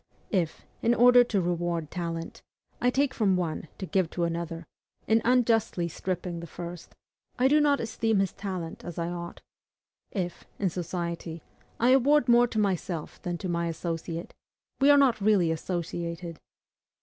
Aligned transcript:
If, 0.31 0.65
in 0.81 0.95
order 0.95 1.23
to 1.25 1.41
reward 1.41 1.91
talent, 1.91 2.41
I 2.81 2.89
take 2.89 3.13
from 3.13 3.35
one 3.37 3.67
to 3.77 3.85
give 3.85 4.09
to 4.09 4.23
another, 4.23 4.65
in 5.05 5.21
unjustly 5.23 5.87
stripping 5.87 6.39
the 6.39 6.47
first, 6.47 6.95
I 7.37 7.47
do 7.47 7.59
not 7.61 7.79
esteem 7.79 8.17
his 8.17 8.33
talent 8.33 8.83
as 8.83 8.97
I 8.97 9.09
ought; 9.09 9.41
if, 10.09 10.45
in 10.57 10.71
society, 10.71 11.43
I 11.79 11.91
award 11.91 12.27
more 12.27 12.47
to 12.47 12.57
myself 12.57 13.21
than 13.21 13.37
to 13.37 13.47
my 13.47 13.67
associate, 13.67 14.33
we 14.79 14.89
are 14.89 14.97
not 14.97 15.21
really 15.21 15.51
associated. 15.51 16.39